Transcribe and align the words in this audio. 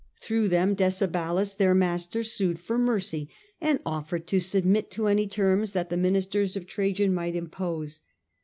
Through 0.19 0.47
them 0.47 0.75
Dece 0.75 1.05
balus, 1.11 1.53
their 1.53 1.75
master, 1.75 2.23
sued 2.23 2.57
for 2.57 2.79
mercy, 2.79 3.29
and 3.61 3.77
offered 3.85 4.25
to 4.29 4.39
submit 4.39 4.89
to 4.89 5.05
any 5.05 5.27
terms 5.27 5.73
that 5.73 5.91
the 5.91 5.95
ministers 5.95 6.57
of 6.57 6.65
Trajan 6.65 7.13
might 7.13 7.35
impose. 7.35 7.99